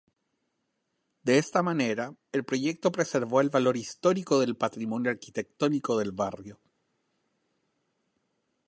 De 1.21 1.37
esta 1.37 1.61
manera, 1.61 2.15
el 2.31 2.43
proyecto 2.43 2.91
preservó 2.91 3.39
el 3.39 3.51
valor 3.51 3.77
histórico 3.77 4.39
del 4.39 4.57
patrimonio 4.57 5.11
arquitectónico 5.11 5.95
del 5.99 6.11
barrio. 6.11 6.59